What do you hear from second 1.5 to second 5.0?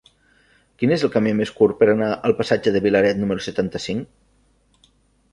curt per anar al passatge de Vilaret número setanta-cinc?